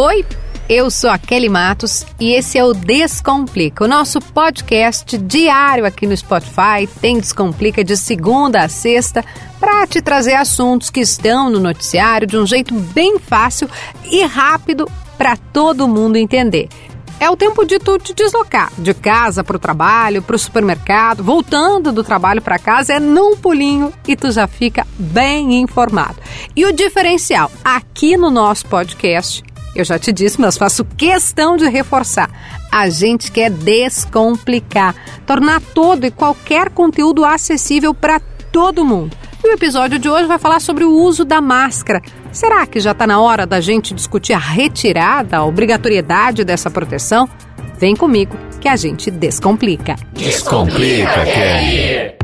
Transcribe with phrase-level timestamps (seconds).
[0.00, 0.24] Oi,
[0.68, 6.06] eu sou a Kelly Matos e esse é o Descomplica, o nosso podcast diário aqui
[6.06, 6.88] no Spotify.
[7.00, 9.24] Tem Descomplica de segunda a sexta
[9.58, 13.68] para te trazer assuntos que estão no noticiário de um jeito bem fácil
[14.04, 16.68] e rápido para todo mundo entender.
[17.18, 21.24] É o tempo de tu te deslocar de casa para o trabalho, para o supermercado,
[21.24, 26.20] voltando do trabalho para casa, é num pulinho e tu já fica bem informado.
[26.54, 29.42] E o diferencial aqui no nosso podcast
[29.80, 32.30] eu já te disse, mas faço questão de reforçar.
[32.70, 34.94] A gente quer descomplicar,
[35.26, 38.20] tornar todo e qualquer conteúdo acessível para
[38.52, 39.16] todo mundo.
[39.42, 42.02] E o episódio de hoje vai falar sobre o uso da máscara.
[42.32, 47.28] Será que já está na hora da gente discutir a retirada, a obrigatoriedade dessa proteção?
[47.78, 49.94] Vem comigo que a gente descomplica.
[50.12, 52.16] Descomplica, Kelly!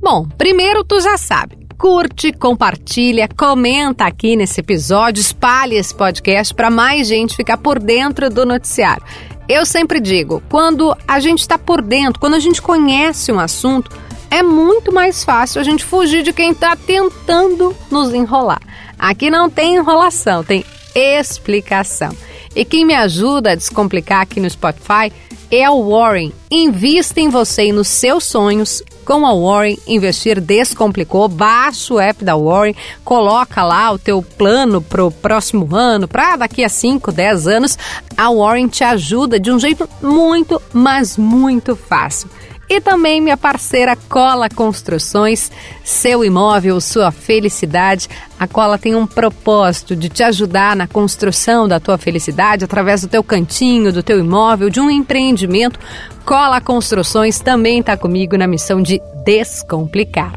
[0.00, 6.70] Bom, primeiro tu já sabe curte, compartilha, comenta aqui nesse episódio, espalhe esse podcast para
[6.70, 9.02] mais gente ficar por dentro do noticiário.
[9.48, 13.90] Eu sempre digo, quando a gente está por dentro, quando a gente conhece um assunto,
[14.28, 18.60] é muito mais fácil a gente fugir de quem está tentando nos enrolar.
[18.98, 22.14] Aqui não tem enrolação, tem explicação.
[22.58, 25.12] E quem me ajuda a descomplicar aqui no Spotify
[25.48, 26.32] é o Warren.
[26.50, 28.82] Invista em você e nos seus sonhos.
[29.04, 31.28] Com a Warren, investir descomplicou.
[31.28, 36.34] Baixa o app da Warren, coloca lá o teu plano para o próximo ano, para
[36.34, 37.78] daqui a 5, 10 anos.
[38.16, 42.28] A Warren te ajuda de um jeito muito, mas muito fácil
[42.68, 45.50] e também minha parceira Cola Construções,
[45.82, 48.08] seu imóvel, sua felicidade.
[48.38, 53.08] A Cola tem um propósito de te ajudar na construção da tua felicidade através do
[53.08, 55.80] teu cantinho, do teu imóvel, de um empreendimento.
[56.24, 60.34] Cola Construções também está comigo na missão de descomplicar.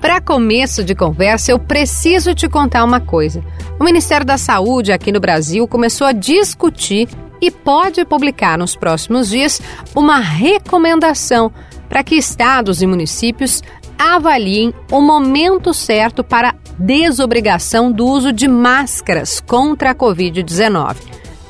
[0.00, 3.44] Para começo de conversa, eu preciso te contar uma coisa.
[3.78, 7.08] O Ministério da Saúde aqui no Brasil começou a discutir
[7.40, 9.60] e pode publicar nos próximos dias
[9.94, 11.52] uma recomendação
[11.88, 13.62] para que estados e municípios
[13.98, 20.96] avaliem o momento certo para desobrigação do uso de máscaras contra a Covid-19.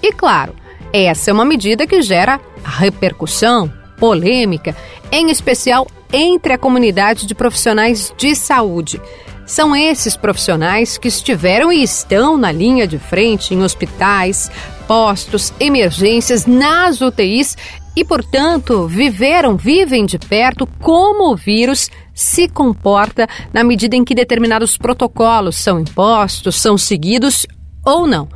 [0.03, 0.54] E claro,
[0.93, 4.75] essa é uma medida que gera repercussão, polêmica,
[5.12, 9.00] em especial entre a comunidade de profissionais de saúde.
[9.44, 14.50] São esses profissionais que estiveram e estão na linha de frente em hospitais,
[14.88, 17.56] postos, emergências, nas UTIs
[17.94, 24.15] e, portanto, viveram, vivem de perto como o vírus se comporta na medida em que
[24.15, 27.47] determinados protocolos são impostos, são seguidos
[27.84, 28.28] ou não.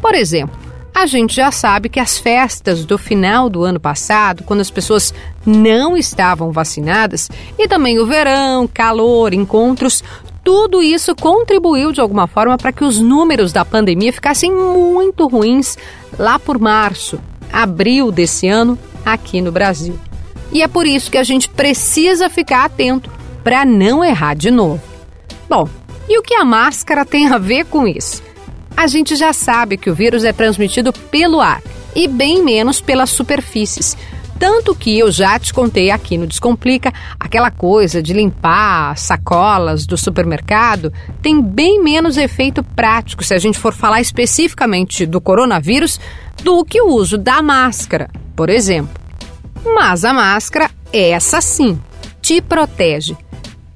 [0.00, 0.58] Por exemplo,
[0.94, 5.14] a gente já sabe que as festas do final do ano passado, quando as pessoas
[5.46, 10.02] não estavam vacinadas, e também o verão, calor, encontros,
[10.48, 15.76] tudo isso contribuiu de alguma forma para que os números da pandemia ficassem muito ruins
[16.18, 17.20] lá por março,
[17.52, 19.98] abril desse ano aqui no Brasil.
[20.50, 23.10] E é por isso que a gente precisa ficar atento
[23.44, 24.80] para não errar de novo.
[25.50, 25.68] Bom,
[26.08, 28.22] e o que a máscara tem a ver com isso?
[28.74, 31.62] A gente já sabe que o vírus é transmitido pelo ar
[31.94, 33.98] e bem menos pelas superfícies.
[34.38, 39.96] Tanto que eu já te contei aqui no Descomplica, aquela coisa de limpar sacolas do
[39.96, 45.98] supermercado tem bem menos efeito prático se a gente for falar especificamente do coronavírus
[46.42, 48.94] do que o uso da máscara, por exemplo.
[49.64, 51.80] Mas a máscara, essa sim,
[52.22, 53.16] te protege.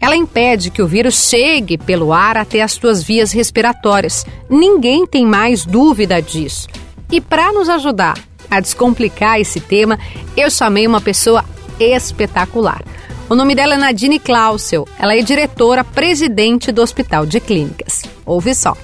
[0.00, 4.24] Ela impede que o vírus chegue pelo ar até as tuas vias respiratórias.
[4.48, 6.68] Ninguém tem mais dúvida disso.
[7.10, 8.14] E para nos ajudar
[8.52, 9.98] a descomplicar esse tema,
[10.36, 11.42] eu chamei uma pessoa
[11.80, 12.82] espetacular.
[13.30, 14.86] O nome dela é Nadine Clausel.
[14.98, 18.02] Ela é diretora presidente do Hospital de Clínicas.
[18.26, 18.76] Ouve só.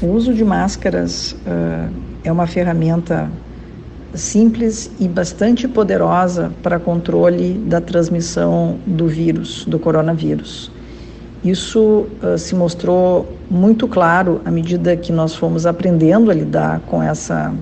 [0.00, 1.92] O uso de máscaras uh,
[2.24, 3.30] é uma ferramenta
[4.14, 10.72] simples e bastante poderosa para controle da transmissão do vírus, do coronavírus.
[11.44, 17.02] Isso uh, se mostrou muito claro à medida que nós fomos aprendendo a lidar com
[17.02, 17.52] essa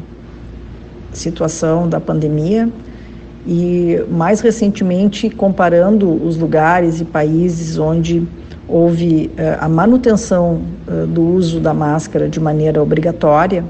[1.13, 2.69] situação da pandemia
[3.47, 8.27] e mais recentemente comparando os lugares e países onde
[8.69, 13.65] houve uh, a manutenção uh, do uso da máscara de maneira obrigatória,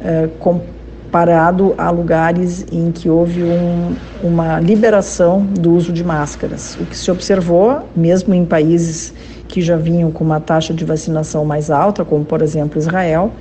[0.00, 6.76] uh, comparado a lugares em que houve um, uma liberação do uso de máscaras.
[6.80, 9.14] O que se observou, mesmo em países
[9.46, 13.32] que já vinham com uma taxa de vacinação mais alta, como por exemplo Israel,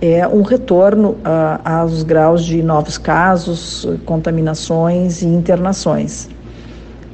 [0.00, 6.28] é um retorno uh, aos graus de novos casos, contaminações e internações.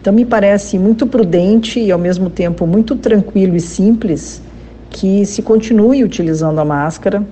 [0.00, 4.42] Então, me parece muito prudente e, ao mesmo tempo, muito tranquilo e simples
[4.90, 7.22] que se continue utilizando a máscara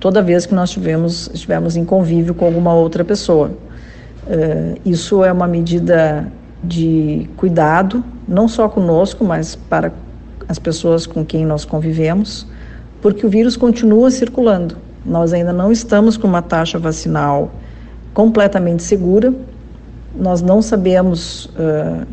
[0.00, 3.52] toda vez que nós tivemos, estivermos em convívio com alguma outra pessoa.
[4.26, 6.30] Uh, isso é uma medida
[6.62, 9.92] de cuidado, não só conosco, mas para
[10.48, 12.46] as pessoas com quem nós convivemos,
[13.00, 14.76] porque o vírus continua circulando.
[15.04, 17.50] Nós ainda não estamos com uma taxa vacinal
[18.12, 19.32] completamente segura,
[20.14, 22.06] nós não sabemos uh,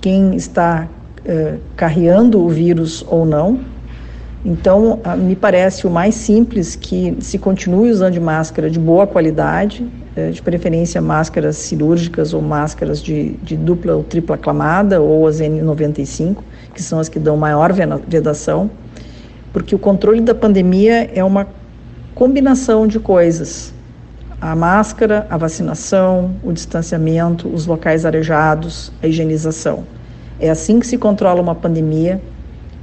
[0.00, 0.88] quem está
[1.20, 3.60] uh, carreando o vírus ou não.
[4.44, 9.86] Então, uh, me parece o mais simples que se continue usando máscara de boa qualidade,
[10.32, 16.36] de preferência máscaras cirúrgicas ou máscaras de, de dupla ou tripla camada, ou as N95,
[16.72, 17.72] que são as que dão maior
[18.06, 18.70] vedação,
[19.54, 21.46] porque o controle da pandemia é uma
[22.14, 23.72] combinação de coisas
[24.40, 29.86] a máscara, a vacinação, o distanciamento, os locais arejados, a higienização.
[30.38, 32.20] É assim que se controla uma pandemia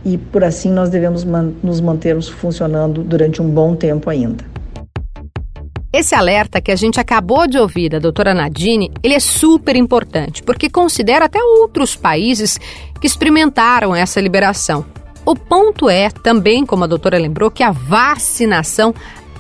[0.03, 4.44] e por assim nós devemos man nos mantermos funcionando durante um bom tempo ainda.
[5.94, 10.41] Esse alerta que a gente acabou de ouvir da doutora Nadine, ele é super importante,
[10.41, 12.57] porque considera até outros países
[13.00, 14.83] que experimentaram essa liberação.
[15.25, 18.94] O ponto é, também como a doutora lembrou, que a vacinação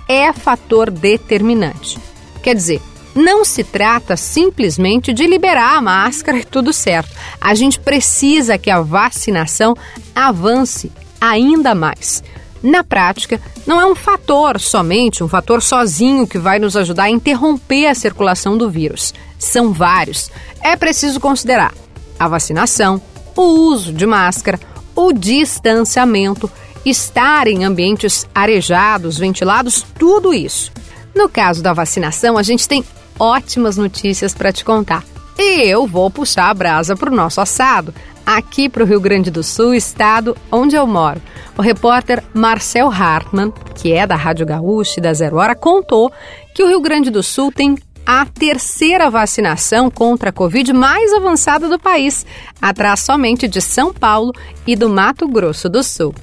[0.07, 1.97] é fator determinante.
[2.43, 2.81] Quer dizer,
[3.15, 7.09] não se trata simplesmente de liberar a máscara e tudo certo.
[7.39, 9.75] A gente precisa que a vacinação
[10.15, 12.23] avance ainda mais.
[12.63, 17.09] Na prática, não é um fator somente, um fator sozinho que vai nos ajudar a
[17.09, 19.13] interromper a circulação do vírus.
[19.39, 20.29] São vários.
[20.61, 21.73] É preciso considerar
[22.19, 23.01] a vacinação,
[23.35, 24.59] o uso de máscara,
[25.07, 26.49] o distanciamento,
[26.85, 30.71] estar em ambientes arejados, ventilados, tudo isso.
[31.15, 32.83] No caso da vacinação, a gente tem
[33.19, 35.03] ótimas notícias para te contar.
[35.37, 37.93] E eu vou puxar a brasa para o nosso assado,
[38.25, 41.21] aqui para o Rio Grande do Sul, estado onde eu moro.
[41.57, 46.11] O repórter Marcel Hartmann, que é da Rádio Gaúcha e da Zero Hora, contou
[46.53, 47.75] que o Rio Grande do Sul tem
[48.05, 52.25] a terceira vacinação contra a Covid mais avançada do país,
[52.61, 54.31] atrás somente de São Paulo
[54.65, 56.13] e do Mato Grosso do Sul.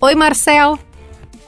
[0.00, 0.78] Oi, Marcel!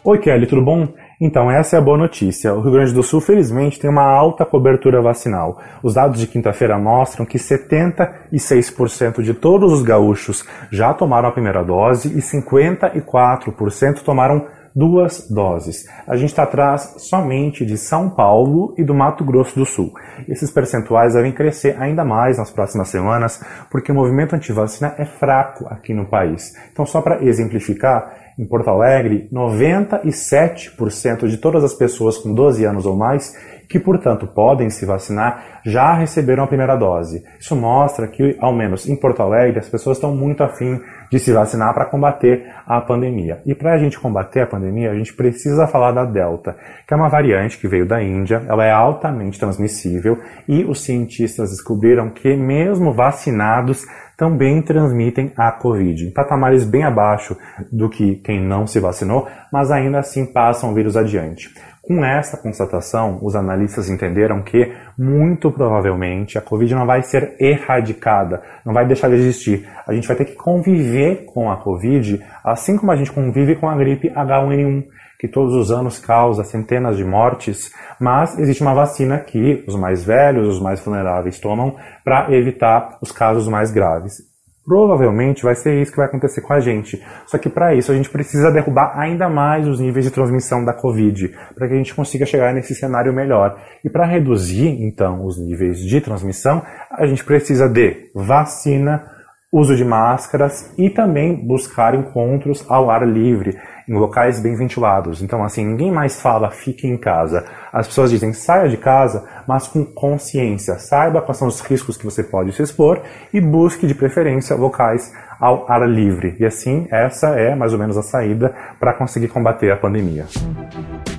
[0.02, 0.88] Oi, Kelly, tudo bom?
[1.20, 2.54] Então, essa é a boa notícia.
[2.54, 5.60] O Rio Grande do Sul, felizmente, tem uma alta cobertura vacinal.
[5.82, 10.42] Os dados de quinta-feira mostram que 76% de todos os gaúchos
[10.72, 15.86] já tomaram a primeira dose e 54% tomaram duas doses.
[16.06, 19.92] A gente está atrás somente de São Paulo e do Mato Grosso do Sul.
[20.28, 25.66] Esses percentuais devem crescer ainda mais nas próximas semanas, porque o movimento antivacina é fraco
[25.68, 26.52] aqui no país.
[26.72, 32.86] Então, só para exemplificar, em Porto Alegre, 97% de todas as pessoas com 12 anos
[32.86, 33.34] ou mais
[33.68, 37.22] que, portanto, podem se vacinar, já receberam a primeira dose.
[37.38, 40.80] Isso mostra que, ao menos em Porto Alegre, as pessoas estão muito afim
[41.10, 43.42] de se vacinar para combater a pandemia.
[43.44, 46.96] E para a gente combater a pandemia, a gente precisa falar da Delta, que é
[46.96, 50.18] uma variante que veio da Índia, ela é altamente transmissível
[50.48, 53.84] e os cientistas descobriram que, mesmo vacinados,
[54.20, 57.34] também transmitem a Covid, em patamares bem abaixo
[57.72, 61.48] do que quem não se vacinou, mas ainda assim passam o vírus adiante.
[61.80, 68.42] Com essa constatação, os analistas entenderam que, muito provavelmente, a Covid não vai ser erradicada,
[68.62, 69.66] não vai deixar de existir.
[69.88, 73.70] A gente vai ter que conviver com a Covid, assim como a gente convive com
[73.70, 74.84] a gripe H1N1,
[75.20, 80.02] que todos os anos causa centenas de mortes, mas existe uma vacina que os mais
[80.02, 84.30] velhos, os mais vulneráveis tomam para evitar os casos mais graves.
[84.64, 87.02] Provavelmente vai ser isso que vai acontecer com a gente.
[87.26, 90.72] Só que para isso a gente precisa derrubar ainda mais os níveis de transmissão da
[90.72, 93.60] Covid, para que a gente consiga chegar nesse cenário melhor.
[93.84, 99.04] E para reduzir então os níveis de transmissão, a gente precisa de vacina,
[99.52, 105.22] uso de máscaras e também buscar encontros ao ar livre, em locais bem ventilados.
[105.22, 107.44] Então, assim, ninguém mais fala fique em casa.
[107.72, 110.78] As pessoas dizem saia de casa, mas com consciência.
[110.78, 113.02] Saiba quais são os riscos que você pode se expor
[113.34, 116.36] e busque, de preferência, locais ao ar livre.
[116.38, 120.26] E assim, essa é mais ou menos a saída para conseguir combater a pandemia.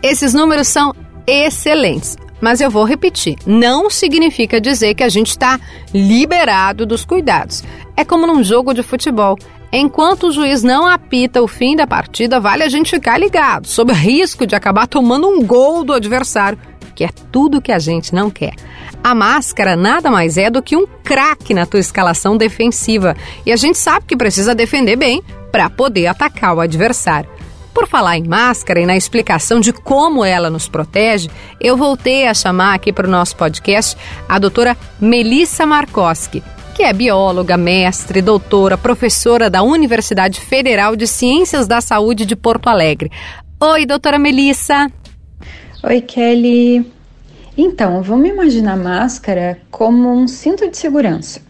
[0.01, 0.93] Esses números são
[1.27, 2.15] excelentes.
[2.41, 5.59] Mas eu vou repetir: não significa dizer que a gente está
[5.93, 7.63] liberado dos cuidados.
[7.95, 9.37] É como num jogo de futebol.
[9.71, 13.93] Enquanto o juiz não apita o fim da partida, vale a gente ficar ligado, sob
[13.93, 16.59] risco de acabar tomando um gol do adversário,
[16.93, 18.53] que é tudo que a gente não quer.
[19.01, 23.55] A máscara nada mais é do que um craque na tua escalação defensiva, e a
[23.55, 27.29] gente sabe que precisa defender bem para poder atacar o adversário.
[27.73, 32.33] Por falar em máscara e na explicação de como ela nos protege, eu voltei a
[32.33, 33.97] chamar aqui para o nosso podcast
[34.27, 36.43] a doutora Melissa Markoski,
[36.75, 42.67] que é bióloga, mestre, doutora, professora da Universidade Federal de Ciências da Saúde de Porto
[42.67, 43.09] Alegre.
[43.59, 44.91] Oi, doutora Melissa.
[45.83, 46.91] Oi, Kelly.
[47.57, 51.41] Então, vamos imaginar a máscara como um cinto de segurança.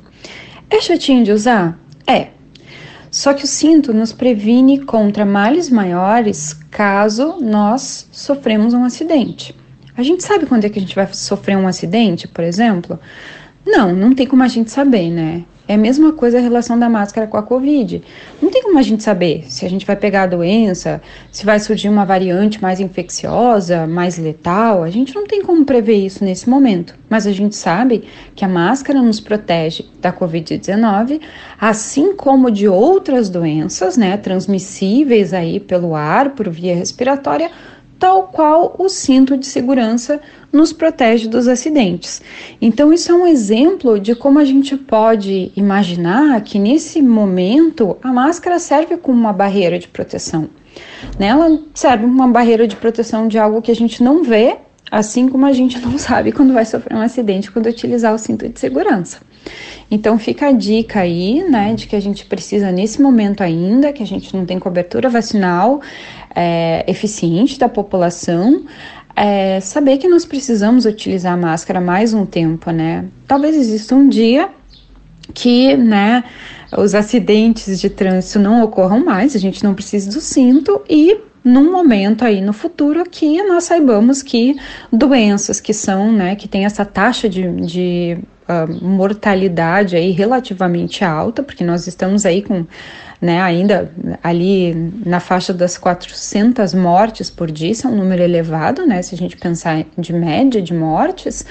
[0.69, 1.79] É chatinho de usar?
[2.07, 2.29] É.
[3.11, 9.53] Só que o cinto nos previne contra males maiores caso nós sofremos um acidente.
[9.97, 12.97] A gente sabe quando é que a gente vai sofrer um acidente, por exemplo?
[13.65, 15.43] Não, não tem como a gente saber, né?
[15.67, 18.01] É a mesma coisa a relação da máscara com a Covid.
[18.41, 21.01] Não tem como a gente saber se a gente vai pegar a doença,
[21.31, 24.83] se vai surgir uma variante mais infecciosa, mais letal.
[24.83, 26.93] A gente não tem como prever isso nesse momento.
[27.09, 28.03] Mas a gente sabe
[28.35, 31.21] que a máscara nos protege da Covid-19,
[31.57, 37.49] assim como de outras doenças, né, transmissíveis aí pelo ar, por via respiratória,
[38.01, 40.19] tal qual o cinto de segurança
[40.51, 42.19] nos protege dos acidentes.
[42.59, 48.11] Então, isso é um exemplo de como a gente pode imaginar que nesse momento a
[48.11, 50.49] máscara serve como uma barreira de proteção.
[51.19, 51.27] Né?
[51.27, 54.57] Ela serve uma barreira de proteção de algo que a gente não vê,
[54.89, 58.49] assim como a gente não sabe quando vai sofrer um acidente quando utilizar o cinto
[58.49, 59.19] de segurança.
[59.89, 64.01] Então fica a dica aí, né, de que a gente precisa nesse momento ainda, que
[64.01, 65.81] a gente não tem cobertura vacinal,
[66.35, 68.65] é, eficiente da população,
[69.15, 73.05] é, saber que nós precisamos utilizar a máscara mais um tempo, né?
[73.27, 74.49] Talvez exista um dia
[75.33, 76.23] que, né,
[76.77, 81.71] os acidentes de trânsito não ocorram mais, a gente não precisa do cinto e num
[81.71, 84.55] momento aí no futuro que nós saibamos que
[84.91, 91.41] doenças que são, né, que tem essa taxa de, de uh, mortalidade aí relativamente alta,
[91.41, 92.65] porque nós estamos aí com
[93.21, 93.91] né, ainda
[94.23, 94.73] ali
[95.05, 99.17] na faixa das 400 mortes por dia, isso é um número elevado, né, se a
[99.17, 101.45] gente pensar de média de mortes,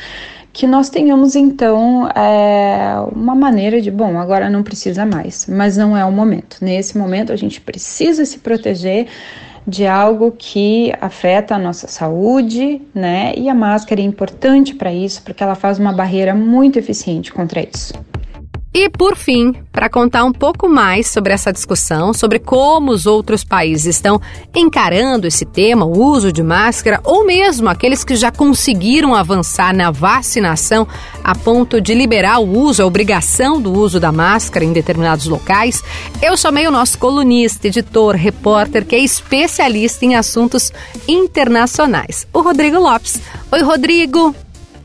[0.53, 5.97] que nós tenhamos então é, uma maneira de, bom, agora não precisa mais, mas não
[5.97, 6.57] é o momento.
[6.61, 9.07] Nesse momento a gente precisa se proteger
[9.65, 13.33] de algo que afeta a nossa saúde, né?
[13.37, 17.61] E a máscara é importante para isso, porque ela faz uma barreira muito eficiente contra
[17.61, 17.95] isso.
[18.73, 23.43] E por fim, para contar um pouco mais sobre essa discussão, sobre como os outros
[23.43, 24.21] países estão
[24.55, 29.91] encarando esse tema, o uso de máscara, ou mesmo aqueles que já conseguiram avançar na
[29.91, 30.87] vacinação
[31.25, 35.83] a ponto de liberar o uso, a obrigação do uso da máscara em determinados locais,
[36.23, 40.73] eu chamei o nosso colunista, editor, repórter, que é especialista em assuntos
[41.09, 43.21] internacionais, o Rodrigo Lopes.
[43.51, 44.33] Oi, Rodrigo!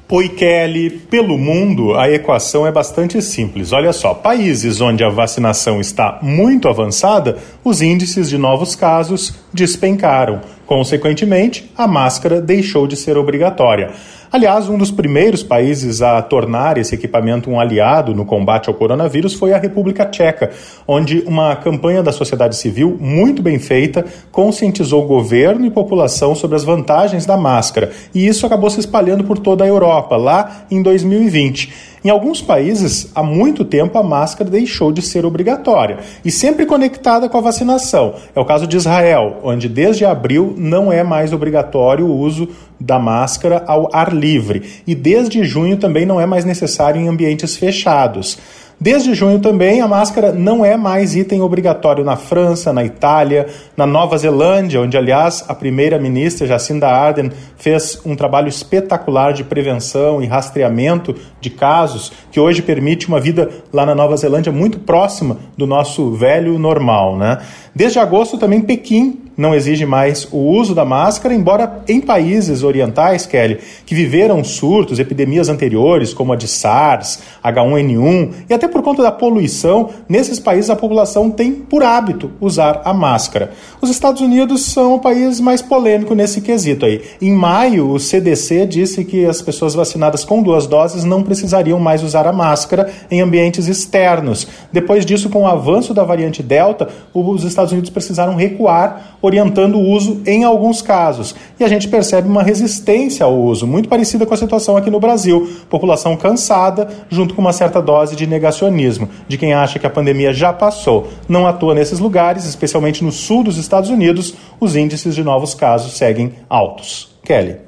[0.07, 0.91] Oi, Kelly.
[0.91, 3.73] Pelo mundo, a equação é bastante simples.
[3.73, 10.41] Olha só, países onde a vacinação está muito avançada, os índices de novos casos despencaram.
[10.67, 13.93] Consequentemente, a máscara deixou de ser obrigatória.
[14.35, 19.33] Aliás, um dos primeiros países a tornar esse equipamento um aliado no combate ao coronavírus
[19.33, 20.51] foi a República Tcheca,
[20.85, 26.57] onde uma campanha da sociedade civil muito bem feita conscientizou o governo e população sobre
[26.57, 30.81] as vantagens da máscara, e isso acabou se espalhando por toda a Europa lá em
[30.81, 31.94] 2020.
[32.05, 37.27] Em alguns países, há muito tempo a máscara deixou de ser obrigatória e sempre conectada
[37.27, 38.13] com a vacinação.
[38.35, 42.47] É o caso de Israel, onde desde abril não é mais obrigatório o uso
[42.79, 47.57] da máscara ao ar livre e desde junho também não é mais necessário em ambientes
[47.57, 48.37] fechados.
[48.79, 53.85] Desde junho também, a máscara não é mais item obrigatório na França, na Itália, na
[53.85, 60.25] Nova Zelândia, onde, aliás, a primeira-ministra Jacinda Ardern fez um trabalho espetacular de prevenção e
[60.25, 65.65] rastreamento de casos, que hoje permite uma vida lá na Nova Zelândia muito próxima do
[65.65, 67.17] nosso velho normal.
[67.17, 67.37] Né?
[67.73, 73.25] Desde agosto, também Pequim não exige mais o uso da máscara, embora em países orientais,
[73.25, 79.03] Kelly, que viveram surtos, epidemias anteriores, como a de SARS, H1N1, e até por conta
[79.03, 83.51] da poluição, nesses países a população tem por hábito usar a máscara.
[83.81, 87.01] Os Estados Unidos são o país mais polêmico nesse quesito aí.
[87.21, 92.03] Em maio, o CDC disse que as pessoas vacinadas com duas doses não precisariam mais
[92.03, 94.47] usar a máscara em ambientes externos.
[94.71, 99.89] Depois disso, com o avanço da variante Delta, os Estados Unidos precisaram recuar orientando o
[99.89, 101.35] uso em alguns casos.
[101.59, 104.99] E a gente percebe uma resistência ao uso, muito parecida com a situação aqui no
[104.99, 105.49] Brasil.
[105.69, 110.33] População cansada, junto com uma certa dose de negacionismo, de quem acha que a pandemia
[110.33, 111.09] já passou.
[111.27, 115.93] Não atua nesses lugares, especialmente no sul dos Estados Unidos, os índices de novos casos
[115.93, 117.15] seguem altos.
[117.23, 117.64] Kelly.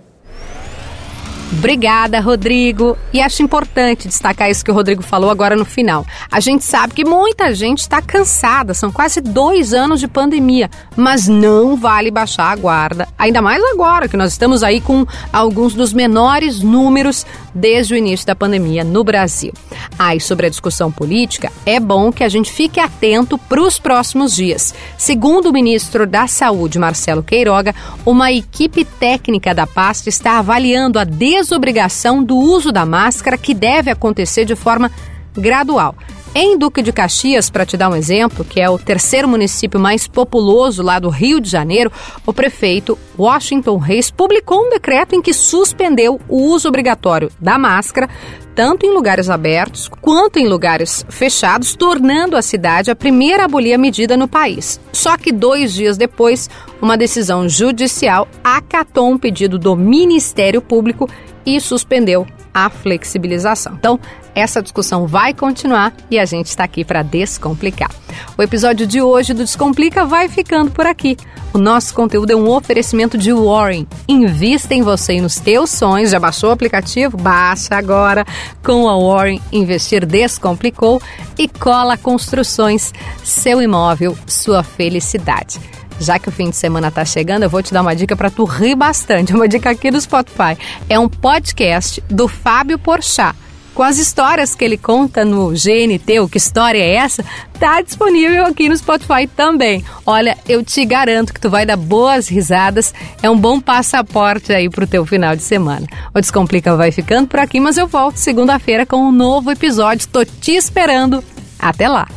[1.51, 2.97] Obrigada, Rodrigo.
[3.13, 6.05] E acho importante destacar isso que o Rodrigo falou agora no final.
[6.29, 11.27] A gente sabe que muita gente está cansada, são quase dois anos de pandemia, mas
[11.27, 15.93] não vale baixar a guarda, ainda mais agora que nós estamos aí com alguns dos
[15.93, 19.53] menores números desde o início da pandemia no Brasil.
[19.97, 23.79] Ah, e sobre a discussão política, é bom que a gente fique atento para os
[23.79, 24.75] próximos dias.
[24.97, 27.73] Segundo o ministro da Saúde, Marcelo Queiroga,
[28.05, 31.03] uma equipe técnica da pasta está avaliando a
[31.37, 34.91] desobrigação do uso da máscara que deve acontecer de forma
[35.35, 35.95] gradual.
[36.33, 40.07] Em Duque de Caxias, para te dar um exemplo, que é o terceiro município mais
[40.07, 41.91] populoso lá do Rio de Janeiro,
[42.25, 48.09] o prefeito Washington Reis publicou um decreto em que suspendeu o uso obrigatório da máscara,
[48.53, 53.73] tanto em lugares abertos quanto em lugares fechados, tornando a cidade a primeira a abolir
[53.73, 54.79] a medida no país.
[54.91, 56.49] Só que dois dias depois,
[56.81, 61.09] uma decisão judicial acatou um pedido do Ministério Público
[61.47, 63.73] e suspendeu a flexibilização.
[63.75, 63.97] Então,
[64.35, 67.89] essa discussão vai continuar e a gente está aqui para descomplicar.
[68.37, 71.15] O episódio de hoje do Descomplica vai ficando por aqui.
[71.53, 73.87] O nosso conteúdo é um oferecimento de Warren.
[74.07, 76.11] Invista em você e nos teus sonhos.
[76.11, 77.15] Já baixou o aplicativo?
[77.15, 78.25] Baixa agora.
[78.61, 81.01] Com a Warren, investir descomplicou
[81.37, 82.93] e cola construções.
[83.23, 85.59] Seu imóvel, sua felicidade.
[85.99, 88.29] Já que o fim de semana tá chegando, eu vou te dar uma dica para
[88.29, 89.33] tu rir bastante.
[89.33, 90.57] Uma dica aqui do Spotify.
[90.89, 93.35] É um podcast do Fábio Porchat
[93.77, 97.23] com as histórias que ele conta no GNT, o que história é essa,
[97.59, 99.85] tá disponível aqui no Spotify também.
[100.03, 104.67] Olha, eu te garanto que tu vai dar boas risadas, é um bom passaporte aí
[104.67, 105.85] pro teu final de semana.
[106.11, 110.07] O Descomplica vai ficando por aqui, mas eu volto segunda-feira com um novo episódio.
[110.07, 111.23] Tô te esperando.
[111.59, 112.07] Até lá!